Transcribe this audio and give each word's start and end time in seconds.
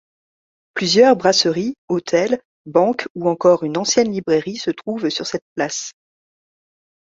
Plusieurs 0.73 1.15
brasseries, 1.15 1.75
hôtels, 1.87 2.41
banques 2.65 3.07
ou 3.13 3.29
encore 3.29 3.61
une 3.63 3.77
ancienne 3.77 4.11
librairie 4.11 4.57
se 4.57 4.71
trouve 4.71 5.07
sur 5.11 5.27
cette 5.27 5.43
place. 5.53 5.91